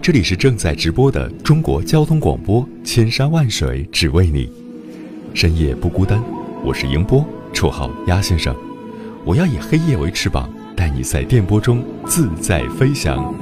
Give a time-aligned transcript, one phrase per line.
[0.00, 4.50] 这里是正在直播的中国交通广播，千山万水只为你，
[5.34, 6.22] 深夜不孤单。
[6.64, 8.54] 我是迎波，绰号鸭先生。
[9.24, 13.34] 我要以黑夜为翅膀，带你在电波中自在飞翔。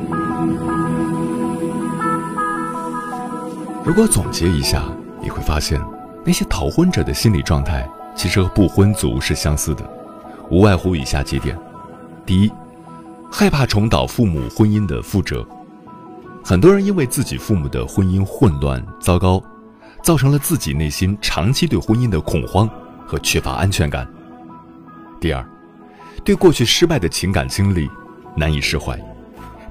[3.85, 4.83] 如果总结一下，
[5.23, 5.81] 你会发现，
[6.25, 9.89] 那些逃婚者的心理状态其实和不婚族是相似的，
[10.51, 11.57] 无外乎以下几点：
[12.25, 12.51] 第一，
[13.31, 15.47] 害怕重蹈父母婚姻的覆辙。
[16.49, 19.43] 很多人因为自己父母的婚姻混乱糟糕，
[20.01, 22.71] 造成了自己内心长期对婚姻的恐慌
[23.05, 24.09] 和缺乏安全感。
[25.21, 25.45] 第二，
[26.23, 27.91] 对过去失败的情感经历
[28.37, 28.97] 难以释怀，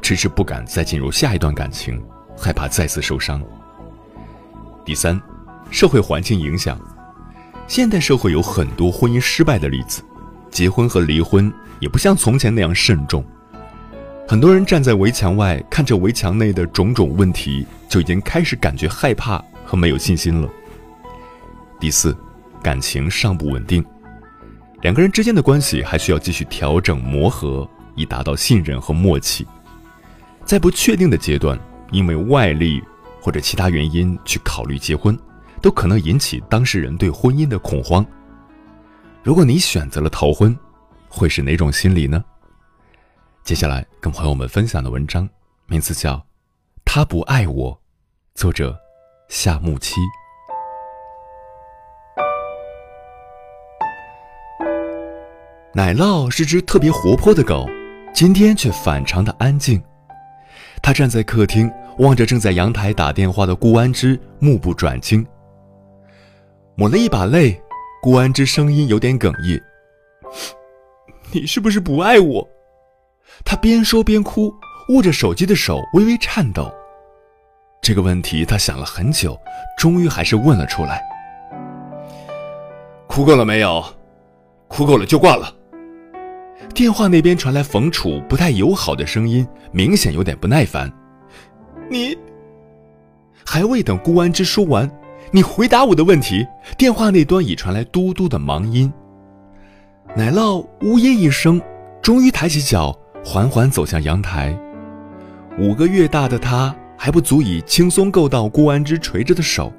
[0.02, 2.03] 迟迟不敢再进入下一段感情，
[2.38, 3.42] 害怕再次受伤。
[4.84, 5.18] 第三，
[5.72, 6.78] 社会环境影响，
[7.68, 10.03] 现代社会有很多婚姻失败的例子，
[10.52, 13.26] 结婚和离婚也不像从前那样慎重。
[14.28, 20.50] 很多人站在围墙外，看着围墙内的种种问题，就已经开始感觉害怕和没有信心了。
[21.80, 22.18] 第四，
[22.64, 23.86] 感情尚不稳定，
[24.81, 29.46] 两个人之间的关系还需要继续调整磨合，以达到信任和默契。
[30.44, 31.59] 在不确定的阶段，
[31.91, 32.81] 因为外力
[33.22, 35.16] 或者其他原因去考虑结婚，
[35.62, 38.03] 都可能引起当事人对婚姻的恐慌。
[39.22, 40.58] 如果你选择了逃婚，
[41.08, 42.24] 会是哪种心理呢？
[43.45, 45.29] 接下来跟朋友们分享的文章，
[45.67, 46.13] 名字叫
[46.83, 47.72] 《他不爱我》，
[48.33, 48.75] 作者
[49.29, 50.01] 夏木七。
[55.75, 57.69] 奶酪是只特别活泼的狗，
[58.11, 59.79] 今天却反常的安静。
[60.81, 65.23] 他站在客厅，望着正在阳台打电话的顾安之，目不转睛。
[66.73, 67.61] 抹了一把泪，
[68.01, 69.61] 顾安之声音有点哽咽
[71.31, 72.50] ：“你是不是不爱我？”
[73.44, 74.53] 他边说边哭，
[74.90, 76.72] 握着手机的手微微颤抖。
[77.81, 79.38] 这个问题他想了很久，
[79.78, 81.01] 终于还是问了出来
[83.07, 83.84] ：“哭够了没有？
[84.68, 85.53] 哭够了就挂了。”
[86.73, 90.91] 电话那边传来冯楚不太友好的声音，明显有点不耐烦。
[91.90, 92.17] 你
[93.46, 94.90] 还未等顾安之说完，
[95.31, 96.46] 你回答我的问题。
[96.78, 98.91] 电话那端已传来嘟嘟的忙音。
[100.16, 101.62] 奶酪呜咽一声，
[102.02, 102.97] 终于抬起脚。
[103.28, 104.56] 缓缓走向阳台，
[105.58, 109.74] 五个月大的他还不足以轻松够到顾安之垂着的手，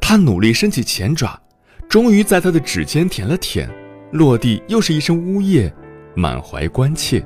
[0.00, 1.40] 他努力伸起前爪，
[1.88, 3.70] 终于在他的指尖舔了舔，
[4.10, 5.72] 落地又是一声呜咽，
[6.16, 7.24] 满怀关切。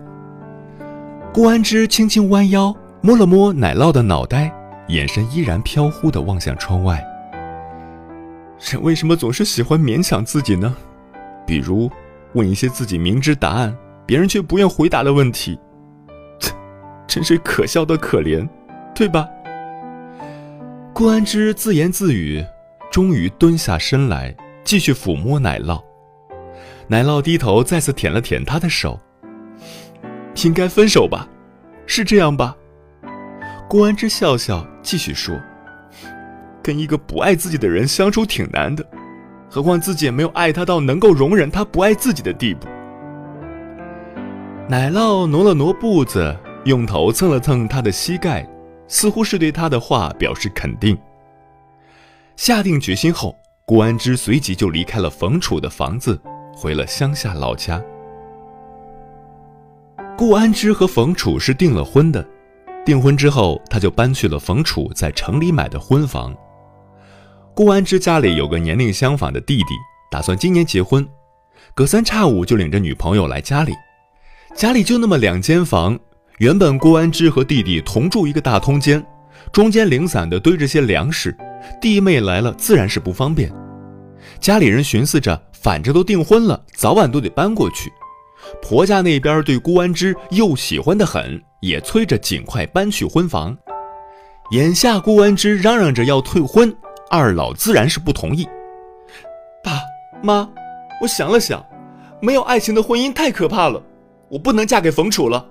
[1.33, 4.53] 顾安之轻轻弯腰摸了摸奶酪的脑袋，
[4.89, 7.03] 眼神依然飘忽地望向窗外。
[8.61, 10.77] 人为什么总是喜欢勉强自己呢？
[11.47, 11.91] 比如，
[12.35, 13.75] 问一些自己明知答案。
[14.09, 15.61] 别人却不愿回答的问题，
[17.07, 18.49] 真是可笑的可怜，
[18.95, 19.29] 对吧？
[20.95, 22.43] 顾安之自言自语，
[22.91, 25.79] 终于蹲下身来，继续抚摸奶酪。
[26.87, 28.99] 奶酪低头再次舔了舔他的手。
[30.43, 31.29] 应该分手吧，
[31.85, 32.57] 是这样吧？
[33.69, 35.39] 顾安之笑笑，继续说
[36.65, 38.83] ：“跟一个不爱自己的人相处挺难的，
[39.51, 42.67] 何况自己也没有爱他到能够容忍他不爱自己的地步。”
[44.71, 46.37] 奶酪挪了挪步子，
[46.67, 48.47] 用头蹭了蹭他的膝盖，
[48.87, 50.95] 似乎是对他的话表示肯定。
[52.37, 53.35] 下定决心后，
[53.65, 56.21] 顾安之随即就离开了冯楚的房子，
[56.55, 57.83] 回了乡下老家。
[60.19, 62.23] 顾安之和冯楚是订了婚的，
[62.85, 66.37] 订婚之后，他就搬去了冯楚在城里买的婚房。
[67.55, 69.75] 顾安之家里有个年龄相仿的弟弟，
[70.11, 71.09] 打算今年结婚，
[71.75, 73.73] 隔三差五就领着女朋友来家里。
[74.57, 75.99] 家里就那么两间房，
[76.39, 79.05] 原本郭安之和弟弟同住一个大通间，
[79.53, 81.37] 中间零散的堆着些粮食，
[81.81, 83.53] 弟妹来了自然是不方便。
[84.41, 87.93] 家里人寻思着，反正都订婚了，早晚都得搬过去。
[88.63, 93.57] 婆家那边对顾安之又喜欢的很，也催着尽快搬去婚房。
[94.53, 96.75] 眼下顾安之嚷嚷着要退婚，
[97.11, 98.49] 二老自然是不同意。
[99.63, 99.81] 爸
[100.23, 100.49] 妈，
[101.03, 101.65] 我想了想，
[102.21, 103.83] 没有爱情的婚姻太可怕了，
[104.29, 105.45] 我不能嫁给冯楚了。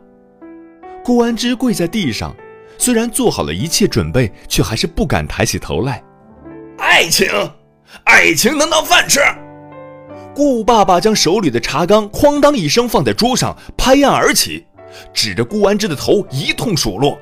[1.03, 2.35] 顾安之跪在地上，
[2.77, 6.03] 虽然做好了一切准备，却还是不敢抬起头来。
[6.77, 7.27] 爱情，
[8.03, 9.19] 爱情能当饭吃。
[10.35, 14.65] 顾爸爸将手里的茶缸哐当一声放在桌上，拍案而起，
[15.13, 17.17] 指着顾安之的头一通数落。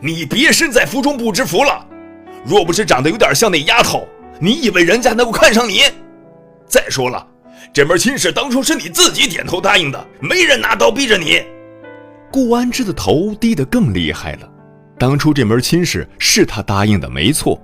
[0.00, 1.84] 你别身在福中不知福了！
[2.44, 4.06] 若不是长得有点像那丫头，
[4.40, 5.80] 你以为人家能够看上你？
[6.66, 7.26] 再说了，
[7.72, 11.42] 这门亲事当初是你自己点头答应的，没人拿刀逼着你。
[12.30, 14.48] 顾安之的头低得更厉害了。
[14.98, 17.60] 当初这门亲事是他答应的，没错。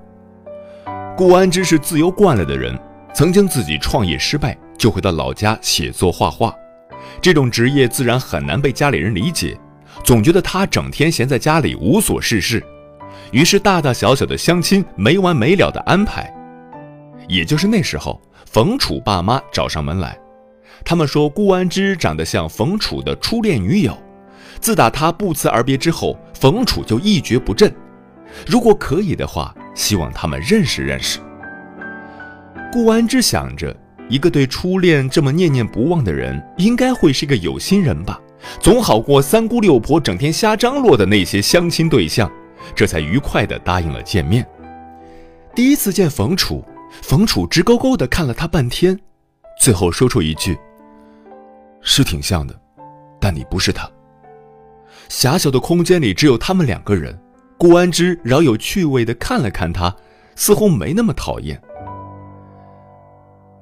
[1.16, 2.78] 顾安之是自由惯了的人，
[3.12, 6.54] 曾经自己创业失败，就回到老家写作画画，
[7.20, 9.58] 这种职业自然很难被家里人理解。
[10.02, 12.62] 总觉得他整天闲在家里无所事事，
[13.32, 16.32] 于是大大小小的相亲没完没了的安排。
[17.28, 18.20] 也就是那时候，
[18.54, 20.16] 冯楚爸妈找上门来，
[20.84, 23.98] 他们说顾安之长得像冯楚的初恋女友，
[24.60, 27.74] 自打他不辞而别之后，冯楚就一蹶不振。
[28.46, 31.18] 如果可以的话，希望他们认识认识。
[32.72, 33.76] 顾安之想着，
[34.08, 38.20] 一个对初恋这么念念不忘的人，应该会是个有心人吧。
[38.60, 42.30] 总好过三姑六婆整天瞎张罗的那些相亲对象，
[42.72, 44.46] 这才愉快地答应了见面。
[45.56, 46.64] 第一次见冯楚，
[47.02, 48.98] 冯楚直勾勾的看了他半天，
[49.60, 50.58] 最后说出一句
[51.82, 52.58] ：“是挺像的，
[53.20, 53.90] 但你不是他。”
[55.08, 57.18] 狭小的空间里只有他们两个人，
[57.58, 59.94] 顾安之饶有趣味的看了看他，
[60.34, 61.60] 似乎没那么讨厌。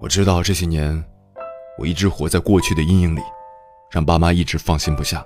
[0.01, 1.05] 我知道这些年，
[1.79, 3.21] 我一直活在过去的阴影里。
[3.91, 5.23] 让爸妈一直放心不下。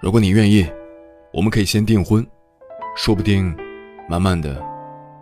[0.00, 0.66] 如果你愿意，
[1.30, 2.26] 我们可以先订婚，
[2.96, 3.54] 说不定，
[4.08, 4.58] 慢慢的，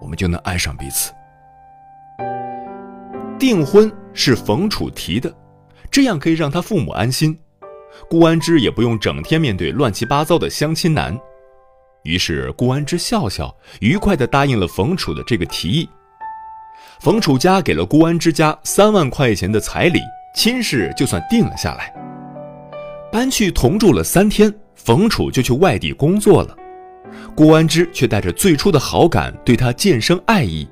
[0.00, 1.12] 我们就能爱上彼此。
[3.38, 5.32] 订婚是冯楚提的，
[5.90, 7.38] 这样可以让他父母安心，
[8.08, 11.18] 顾安之也不用整天面对乱七八糟的相亲男。
[12.02, 15.88] 于是顾安之笑笑，愉快地答应了冯楚的这个提议。
[17.00, 20.00] 冯楚家给了顾安之家三万块钱的彩礼。
[20.34, 21.90] 亲事就算定了下来，
[23.10, 26.54] 搬去同住了三天，冯楚就去外地工作了。
[27.34, 30.68] 顾安之却带着最初的好感对他渐生爱意，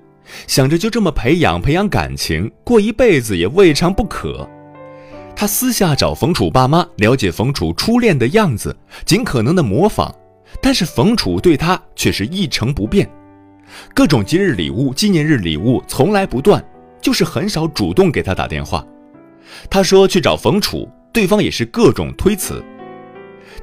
[0.46, 4.48] 想着就这么培养培养感情，过一辈子也未尝不可。
[5.36, 10.14] 他私下找冯楚爸妈了解冯楚初恋的样子，尽可能的模仿，
[10.62, 13.10] 但是冯楚对他却是一成不变，
[13.92, 16.64] 各种节日礼物、纪念日礼物从来不断，
[17.00, 18.84] 就是很少主动给他打电话。
[19.68, 22.62] 他说去找冯楚，对方也是各种推辞。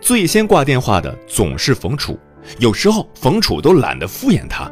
[0.02, 2.20] 最先挂电话的总是冯楚，
[2.60, 4.72] 有时候冯楚都懒得敷衍他。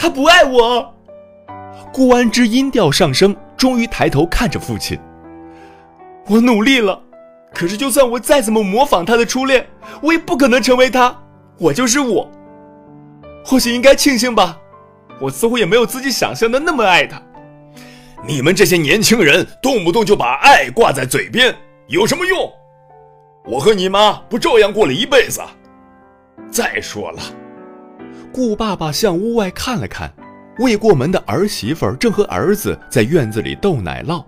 [0.00, 0.94] 他不爱我。
[1.92, 4.98] 顾安之音调上升，终于抬头看着父亲。
[6.26, 6.98] 我努力了，
[7.52, 9.66] 可是就算我再怎么模仿他的初恋，
[10.00, 11.14] 我也不可能成为他。
[11.58, 12.26] 我就是我。
[13.44, 14.56] 或许应该庆幸吧，
[15.20, 17.20] 我似乎也没有自己想象的那么爱他。
[18.26, 21.54] 你们这些年轻人动不动就把爱挂在嘴边，
[21.88, 22.50] 有什么用？
[23.44, 25.42] 我和你妈不照样过了一辈子？
[26.50, 27.22] 再说了，
[28.32, 30.12] 顾爸爸向屋外看了看，
[30.58, 34.24] 未过门的儿媳妇正和儿子在院子里斗奶酪。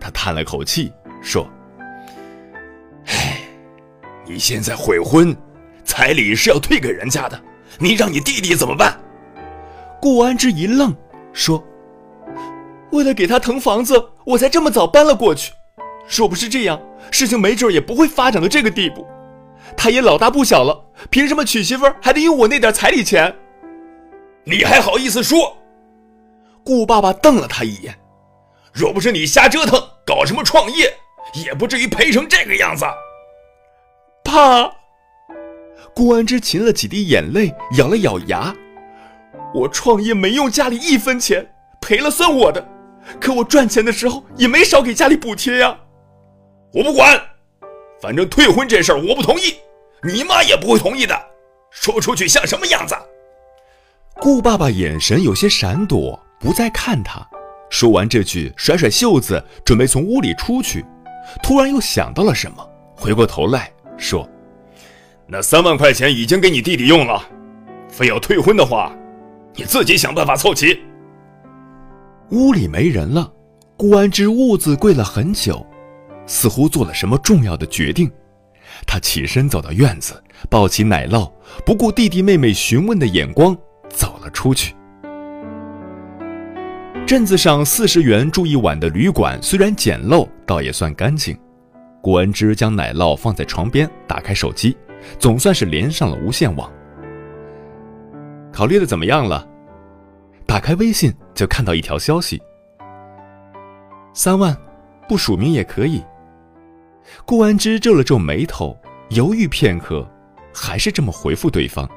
[0.00, 1.46] 他叹了口气说
[3.06, 3.40] ：“唉，
[4.26, 5.36] 你现在悔婚，
[5.84, 7.38] 彩礼是要退给人家的，
[7.78, 8.98] 你让你弟弟怎么办？”
[10.00, 10.94] 顾安之一愣，
[11.32, 11.62] 说。
[12.90, 15.52] 为了给他腾房子，我才这么早搬了过去。
[16.08, 16.80] 若不是这样，
[17.10, 19.06] 事情没准也不会发展到这个地步。
[19.76, 23.34] 他也老大不小了，凭什么娶媳妇还得用我那点彩礼钱？
[24.44, 25.56] 你还好意思说？
[26.64, 27.98] 顾爸爸瞪了他一眼。
[28.72, 30.92] 若不是你瞎折腾，搞什么创业，
[31.44, 32.84] 也不至于赔成这个样子。
[34.22, 34.70] 爸，
[35.94, 38.54] 顾安之噙了几滴眼泪，咬了咬牙。
[39.54, 42.66] 我创业没用家里一分钱，赔了算我的。
[43.18, 45.78] 可我赚钱的时候也没少给家里补贴呀，
[46.74, 47.18] 我不管，
[48.00, 49.54] 反正退婚这事儿我不同意，
[50.02, 51.14] 你妈也不会同意的，
[51.70, 52.94] 说出去像什么样子？
[54.20, 57.26] 顾爸爸眼神有些闪躲，不再看他。
[57.70, 60.84] 说完这句，甩甩袖子，准备从屋里出去，
[61.42, 64.28] 突然又想到了什么，回过头来说
[65.26, 67.22] ：“那三万块钱已经给你弟弟用了，
[67.88, 68.92] 非要退婚的话，
[69.54, 70.80] 你自己想办法凑齐。
[72.30, 73.30] 屋里没人了，
[73.76, 75.64] 顾安之兀自跪了很久，
[76.28, 78.08] 似乎做了什么重要的决定。
[78.86, 81.28] 他起身走到院子，抱起奶酪，
[81.66, 83.56] 不顾弟弟妹妹询问的眼光，
[83.88, 84.76] 走了出去。
[87.04, 91.36] 镇子上四十元住一晚的旅馆虽然简陋，倒也算干净。
[92.02, 94.76] 顾安之将奶酪放在床边，打开手机，
[95.18, 96.70] 总算是连上了无线网。
[98.52, 99.48] 考虑的怎么样了？
[100.46, 102.40] 打开微信就看到一条消息：
[104.14, 104.56] 三万，
[105.08, 106.02] 不署名也可以。
[107.24, 108.76] 顾安之皱了皱眉头，
[109.10, 110.08] 犹豫片刻，
[110.52, 111.88] 还是这么回复对方：“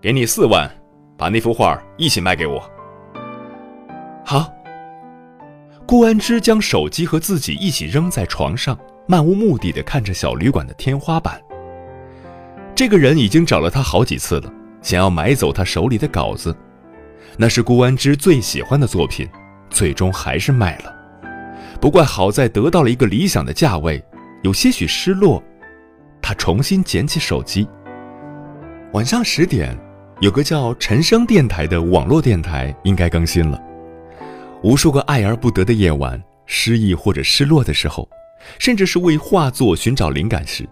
[0.00, 0.70] 给你四万，
[1.16, 2.62] 把那幅画一起卖给我。”
[4.24, 4.52] 好。
[5.84, 11.38] 顾安之将手机和自己一起扔在床上，漫无目的的看着小旅馆的天花板。
[12.74, 16.56] 这个人已经找了他好几次了，想要买走他手里的稿子，
[17.36, 19.28] 那是顾安之最喜欢的作品，
[19.68, 20.94] 最终还是卖了。
[21.82, 24.00] 不过好在得到了一个理想的价位，
[24.44, 25.42] 有些许失落。
[26.22, 27.68] 他重新捡起手机。
[28.92, 29.76] 晚上十点，
[30.20, 33.60] 有个叫陈升电台的网络电台应该更新了。
[34.62, 38.08] 无数个爱而不得的夜晚，失意或者失落的时候，
[38.60, 40.64] 甚至是为画作寻找灵感时，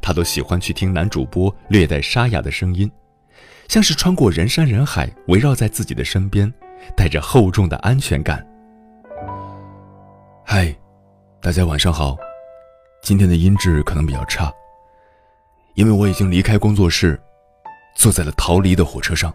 [0.00, 2.90] 他都喜欢去听男主播略带沙哑的声音，
[3.68, 6.50] 像是穿过人山人海，围绕在自己的身边，
[6.96, 8.42] 带着厚重的安全感。
[10.58, 10.74] 嗨，
[11.42, 12.16] 大家晚上好，
[13.02, 14.50] 今天的音质可能比较差，
[15.74, 17.20] 因为我已经离开工作室，
[17.94, 19.30] 坐在了逃离的火车上。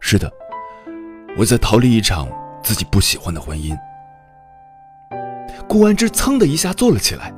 [0.00, 0.28] 是的，
[1.38, 2.28] 我在逃离一场。
[2.64, 3.78] 自己不喜欢的婚姻，
[5.68, 7.32] 顾安之噌的一下坐了起来。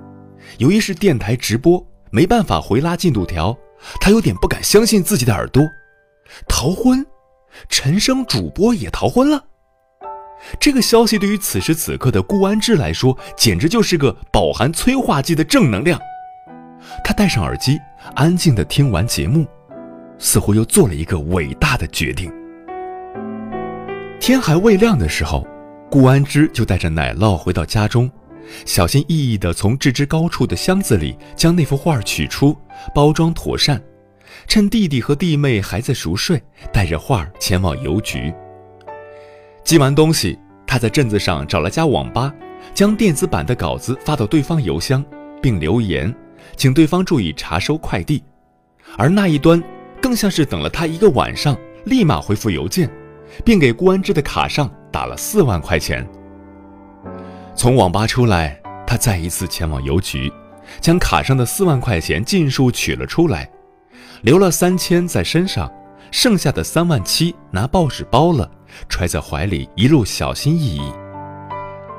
[0.57, 3.55] 由于是电台直播，没办法回拉进度条，
[4.01, 5.63] 他有点不敢相信自己的耳朵。
[6.49, 7.05] 逃婚，
[7.69, 9.45] 陈升主播也逃婚了。
[10.61, 16.01] 这个消息对于此时此刻的顾安之来说，简直就是个饱含催化剂的正能量。
[17.05, 17.79] 他戴上耳机，
[18.15, 19.47] 安静的听完节目，
[20.19, 22.33] 似乎又做了一个伟大的决定。
[24.21, 25.47] 天还未亮的时候，
[25.91, 28.11] 顾安之就带着奶酪回到家中，
[28.65, 32.57] 小心翼翼地从置之高处的箱子里将那幅画取出，
[32.95, 33.83] 包装妥善，
[34.47, 38.33] 趁弟弟和弟妹还在熟睡，带着画前往邮局。
[39.67, 42.33] 寄完东西，他在镇子上找了家网吧，
[42.73, 45.05] 将电子版的稿子发到对方邮箱，
[45.43, 46.15] 并留言，
[46.55, 48.23] 请对方注意查收快递。
[48.97, 49.61] 而那一端，
[50.01, 51.57] 更像是等了他一个晚上，
[51.87, 52.89] 立马回复邮件。
[53.45, 56.07] 并给顾安之的卡上打了四万块钱。
[57.57, 58.57] 从网吧出来，
[58.87, 60.33] 他再一次前往邮局，
[60.81, 63.51] 将卡上的四万块钱尽数取了出来，
[64.23, 65.69] 留了三千在身上，
[66.13, 68.49] 剩下的三万七拿报纸包了，
[68.89, 70.93] 揣在怀里，一路小心翼翼。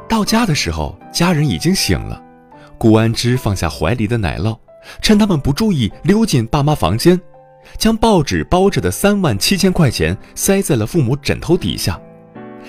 [0.09, 2.21] 到家的时候，家人已经醒了，
[2.77, 4.57] 顾安之放下怀里的奶酪，
[5.01, 7.19] 趁他们不注意，溜进爸妈房间。
[7.77, 11.99] 将报纸包着的三万七千块钱塞在了父母枕头底下，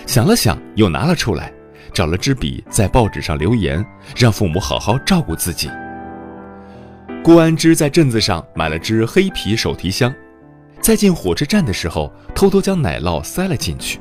[0.06, 1.52] 想了想，又拿了出来，
[1.92, 3.84] 找了支笔在报纸上留言，
[4.16, 5.70] 让父母好好照顾自己。
[7.22, 10.12] 顾安之在镇子上买了只黑皮手提箱，
[10.88, 14.00] 在进火车站的时候，偷偷将奶酪塞了进去。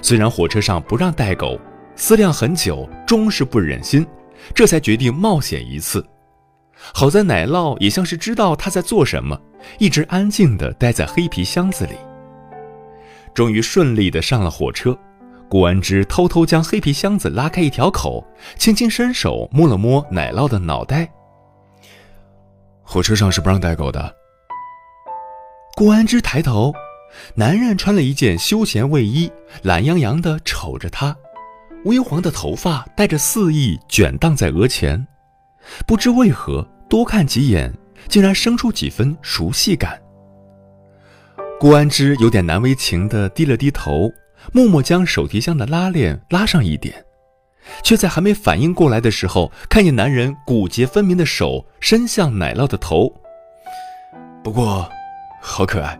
[0.00, 1.58] 虽然火车上不让带狗，
[1.96, 4.06] 思量很久，终是不忍心，
[4.54, 6.06] 这才决定冒险一次。
[6.94, 9.36] 好在奶酪也像是知道他在做什么，
[9.80, 11.94] 一直安静地待在黑皮箱子里。
[13.34, 14.96] 终于顺利地上了火车，
[15.48, 18.24] 顾安之偷偷将黑皮箱子拉开一条口，
[18.56, 21.12] 轻轻伸手摸了摸奶酪的脑袋。
[22.84, 24.14] 火车上是不让带狗的。
[25.76, 26.72] 顾安之抬头，
[27.34, 29.30] 男人穿了一件休闲卫衣，
[29.62, 31.14] 懒洋洋地瞅着他，
[31.84, 35.06] 微黄的头发带着肆意卷荡在额前。
[35.86, 37.70] 不知为何，多看几眼，
[38.08, 40.00] 竟然生出几分熟悉感。
[41.60, 44.10] 顾安之有点难为情地低了低头，
[44.54, 47.04] 默默将手提箱的拉链拉上一点，
[47.82, 53.12] 却在还没反应过来的时候，看见男人骨节分明的手伸向奶酪的头。
[54.42, 54.90] 不过，
[55.48, 55.98] 好可爱。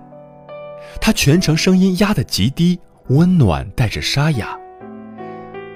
[1.01, 4.59] 他全程声音压得极低，温暖带着沙哑，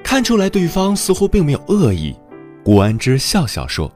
[0.03, 2.19] 看出来对方似乎并没有恶意。
[2.65, 3.91] 顾安之笑笑说：“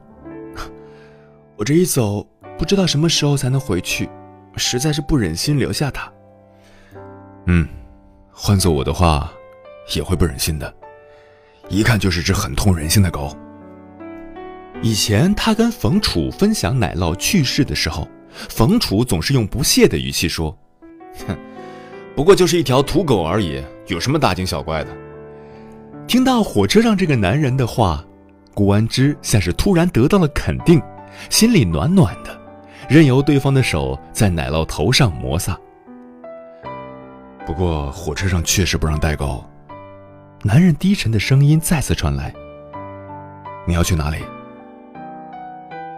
[1.57, 2.25] 我这一走，
[2.57, 4.09] 不知道什么时候才能回去，
[4.55, 6.11] 实在是不忍心留下他。
[7.47, 7.67] 嗯，
[8.31, 9.29] 换做我的话，
[9.93, 10.73] 也会不忍心的。
[11.67, 13.35] 一看就是只很通人性的狗。
[14.81, 18.07] 以前他跟冯楚分享奶酪趣事的时候，
[18.49, 20.55] 冯楚总是用不屑的语气说
[21.27, 21.37] ：“哼，
[22.15, 24.91] 不过就是一条土狗而已，有什么大惊小怪的？”
[26.07, 28.03] 听到火车上这个男人的话，
[28.53, 30.81] 顾安之像是突然得到了肯定，
[31.29, 32.39] 心里暖暖的，
[32.87, 35.55] 任由对方的手在奶酪头上摩挲。
[37.45, 39.43] 不过火车上确实不让代购。
[40.43, 42.33] 男人低沉的声音再次传来
[43.67, 44.17] ：“你要去哪里？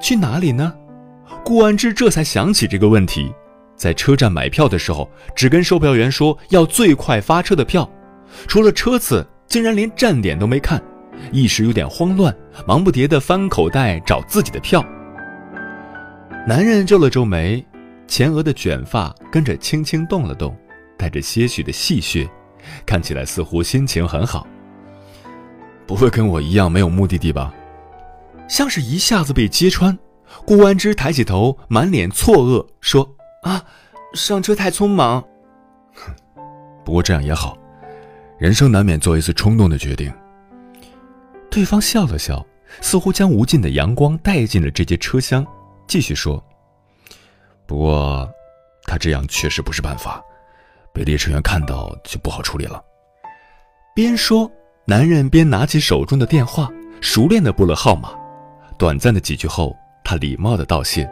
[0.01, 0.73] 去哪里呢？”
[1.47, 3.33] 顾安之这才想起这个问题，
[3.77, 7.89] 在车站买票的时候，只跟售票员说要最快发车的票，
[8.49, 10.83] 除了车次，竟然连站点都没看，
[11.31, 12.35] 一时有点慌乱，
[12.67, 14.83] 忙不迭地翻口袋找自己的票。
[16.45, 17.65] 男人皱了皱眉，
[18.09, 20.53] 前额的卷发跟着轻轻动了动，
[20.97, 22.27] 带着些许的戏谑，
[22.85, 24.45] 看起来似乎心情很好。
[25.85, 27.53] 不会跟我一样没有目的地吧？
[28.49, 29.97] 像是一下子被揭穿。
[30.45, 33.63] 顾安之抬起头，满脸错愕，说：“啊，
[34.13, 35.21] 上车太匆忙。
[35.93, 36.11] 哼，
[36.85, 37.57] 不过这样也好，
[38.37, 40.13] 人生难免做一次冲动的决定。”
[41.49, 42.45] 对方笑了笑，
[42.81, 45.45] 似乎将无尽的阳光带进了这节车厢，
[45.87, 46.43] 继续说
[47.65, 48.29] ：“不过，
[48.83, 50.23] 他这样确实不是办法，
[50.93, 52.81] 被列车员看到就不好处理了。”
[53.95, 54.49] 边说，
[54.85, 56.69] 男人边拿起手中的电话，
[57.01, 58.11] 熟练的拨了号码。
[58.77, 59.75] 短暂的几句后。
[60.07, 61.05] 他礼貌的道谢。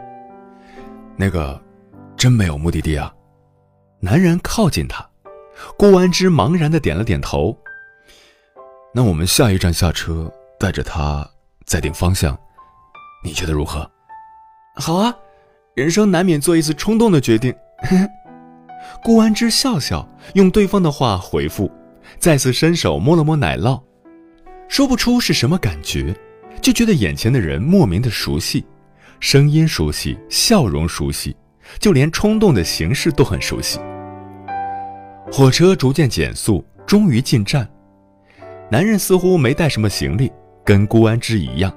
[1.18, 1.62] 那个，
[2.16, 3.12] 真没有目的地啊。
[4.00, 5.06] 男人靠近他，
[5.76, 7.54] 顾安之茫然的点了点头。
[8.94, 11.28] 那我们下一站下车，带着他
[11.66, 12.34] 再定方向，
[13.22, 13.86] 你觉得如何？
[14.76, 15.14] 好啊，
[15.74, 17.54] 人生难免做一次冲动的决定。
[19.04, 21.70] 顾安之笑笑，用对方的话回复，
[22.18, 23.78] 再次伸手摸了摸奶酪，
[24.68, 26.16] 说不出是什么感觉，
[26.62, 28.64] 就觉得眼前的人莫名的熟悉。
[29.20, 31.34] 声音熟悉，笑容熟悉，
[31.78, 33.78] 就连冲动的形式都很熟悉。
[35.32, 37.68] 火车逐渐减速，终于进站。
[38.70, 40.30] 男人似乎没带什么行李，
[40.64, 41.72] 跟顾安之一样。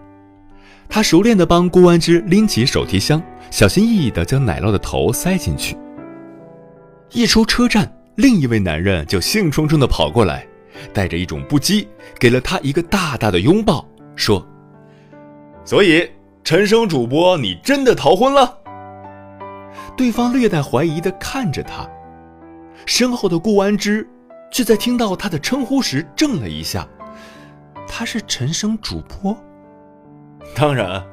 [0.87, 3.21] 他熟练地帮顾安之拎起手提箱，
[3.51, 5.77] 小心翼翼地将奶酪的头塞进去。
[7.11, 10.45] 一出车站，另一位男人就兴冲冲地跑过来，
[10.93, 11.87] 带着一种不羁，
[12.19, 14.45] 给了他一个大大的拥抱，说
[15.65, 16.09] ：“所以。”
[16.43, 18.57] 陈生主播，你真的逃婚了？
[19.95, 21.87] 对方略带怀疑的看着他，
[22.85, 24.07] 身后的顾安之
[24.51, 26.87] 却在听到他的称呼时怔了一下。
[27.87, 29.37] 他是陈生主播？
[30.55, 31.03] 当然。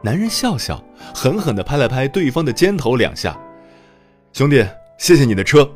[0.00, 3.36] 男人笑笑，狠狠的拍了拍对方的肩头两下。
[4.32, 4.64] 兄弟，
[4.96, 5.68] 谢谢你的车。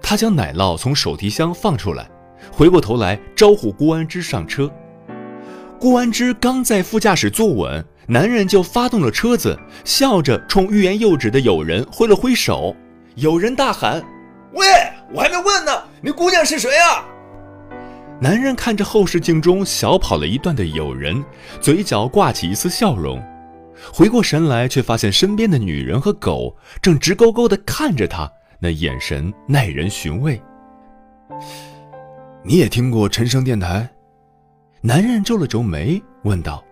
[0.00, 2.10] 他将奶酪从手提箱放出来，
[2.50, 4.72] 回过头来招呼顾安之上车。
[5.82, 12.72] 顾安之刚在副驾驶坐稳，男人就发动了车子，笑着冲欲言又止的友人挥了挥手。
[13.16, 14.00] 有人大喊
[14.54, 14.64] ：“喂，
[15.12, 17.04] 我还没问呢，那姑娘是谁啊？”
[18.22, 21.20] 男人看着后视镜中小跑了一段的友人，
[21.60, 23.20] 嘴角挂起一丝笑容，
[23.92, 30.40] 回过神来，却发现身边的女人和狗正直勾勾地看着他，那眼神耐人寻味。
[32.44, 33.88] 你也听过陈升电台？
[34.84, 36.64] 男人皱了皱眉，问道：“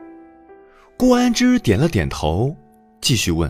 [0.99, 2.53] 顾安之点了点头，
[3.01, 3.49] 继续问：‘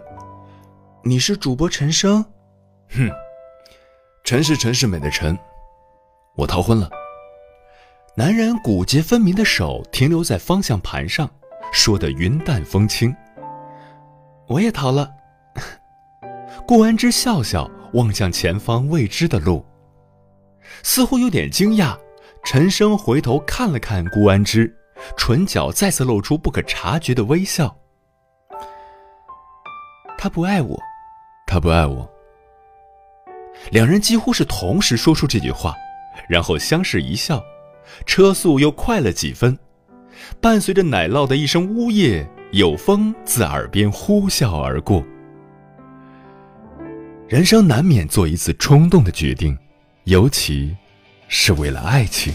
[1.02, 2.22] 你是主播陈生？’
[2.92, 3.10] 哼，
[4.22, 5.34] 陈是陈世美的陈，
[6.36, 6.90] 我逃婚了。”
[8.14, 11.30] 男人骨节分明的手停留在方向盘上，
[11.72, 13.16] 说的云淡风轻
[14.46, 15.10] ：“我也逃了。
[16.68, 19.64] ”顾安之笑笑，望向前方未知的路，
[20.82, 21.98] 似乎有点惊讶。
[22.42, 24.74] 陈生回头看了看顾安之，
[25.16, 27.76] 唇角再次露出不可察觉的微笑。
[30.18, 30.78] 他不爱我，
[31.46, 32.10] 他不爱我。
[33.70, 35.74] 两人几乎是同时说出这句话，
[36.28, 37.42] 然后相视一笑，
[38.04, 39.56] 车速又快了几分，
[40.40, 45.04] 伴随着奶酪的一声呜咽，有风自耳边呼啸而过。
[47.28, 49.56] 人生难免做一次冲动的决定，
[50.04, 50.76] 尤其。
[51.30, 52.34] 是为了爱情。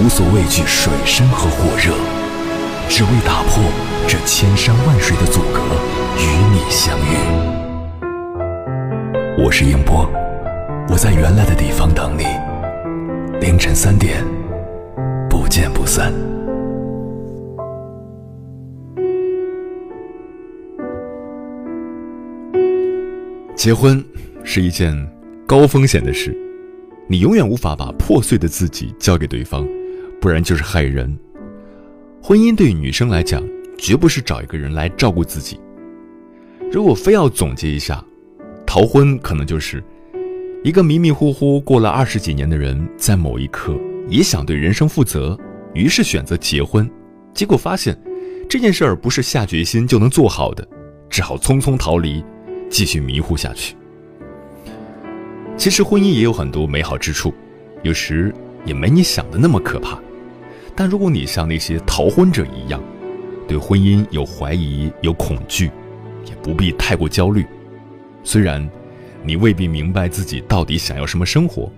[0.00, 1.92] 无所畏惧水深和火热，
[2.88, 3.64] 只为打破
[4.06, 5.60] 这千山万水的阻隔，
[6.16, 7.16] 与你相遇。
[9.42, 10.08] 我是英波，
[10.88, 12.22] 我在原来的地方等你。
[13.40, 14.24] 凌晨三点，
[15.28, 16.12] 不见不散。
[23.56, 24.02] 结婚
[24.44, 24.94] 是一件
[25.44, 26.32] 高风险的事，
[27.08, 29.66] 你永远无法把破碎的自己交给对方。
[30.20, 31.18] 不然就是害人。
[32.22, 33.42] 婚姻对女生来讲，
[33.78, 35.58] 绝不是找一个人来照顾自己。
[36.70, 38.04] 如果非要总结一下，
[38.66, 39.82] 逃婚可能就是
[40.62, 43.78] 一个迷迷糊糊过了二十几年的人，在某一刻
[44.08, 45.38] 也想对人生负责，
[45.72, 46.90] 于是选择结婚，
[47.32, 47.98] 结果发现
[48.48, 50.66] 这件事儿不是下决心就能做好的，
[51.08, 52.22] 只好匆匆逃离，
[52.68, 53.74] 继续迷糊下去。
[55.56, 57.32] 其实婚姻也有很多美好之处，
[57.82, 59.98] 有时也没你想的那么可怕。
[60.80, 62.80] 但如果你像那些逃婚者一样，
[63.48, 65.72] 对婚姻有怀疑、有恐惧，
[66.24, 67.44] 也不必太过焦虑。
[68.22, 68.70] 虽然
[69.24, 71.68] 你未必明白自己到底想要什么生活，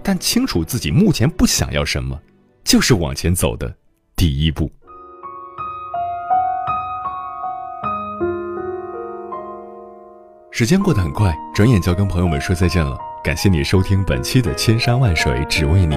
[0.00, 2.16] 但清楚自己目前不想要什么，
[2.62, 3.74] 就是往前走的
[4.14, 4.70] 第一步。
[10.52, 12.96] 时间过得很快，转眼就要跟朋友们说再见了。
[13.24, 15.96] 感谢你收听本期的《千山万水只为你》。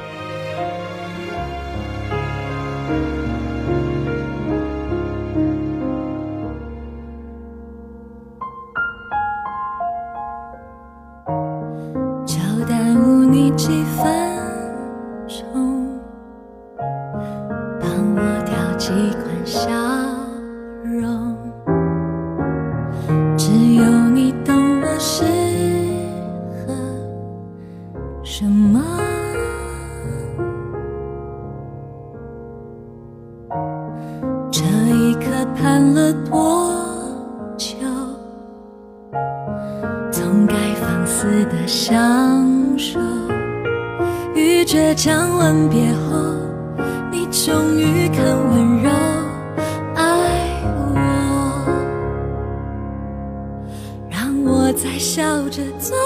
[55.13, 55.97] 笑着做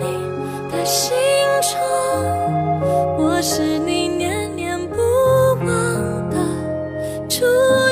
[0.00, 0.06] 你
[0.68, 1.16] 的心
[1.62, 1.78] 宠。
[3.16, 4.96] 我是你念念不
[5.64, 6.36] 忘的
[7.28, 7.44] 初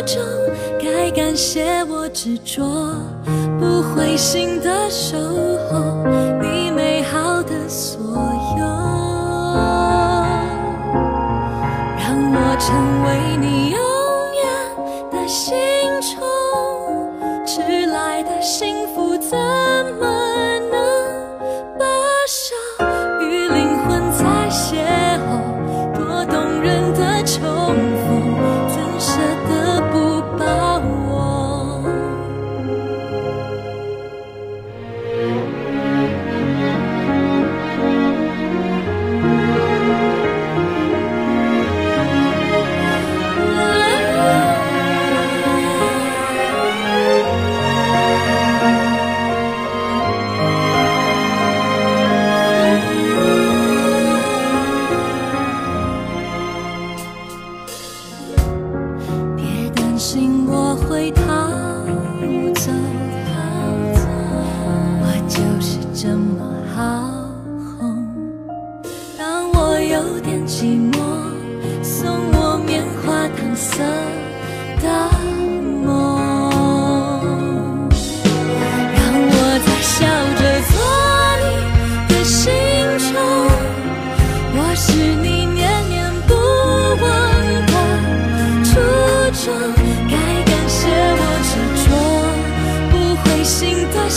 [0.04, 0.20] 衷，
[0.82, 2.64] 该感谢我执着
[3.60, 5.16] 不灰心的守
[5.70, 6.02] 候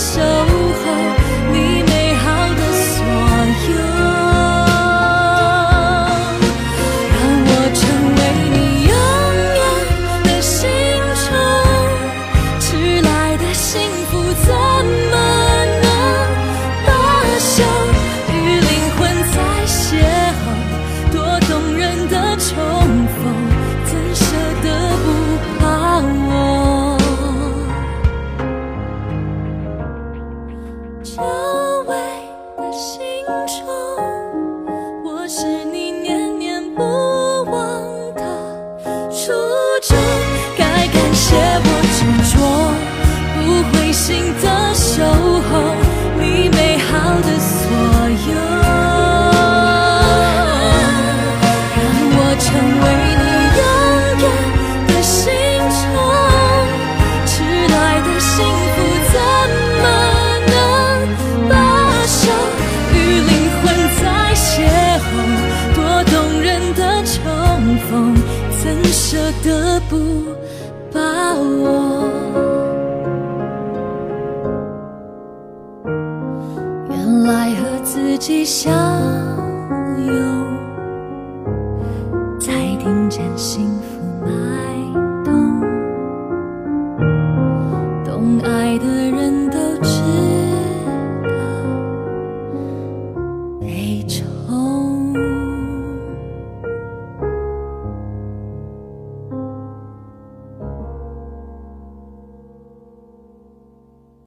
[0.10, 0.38] so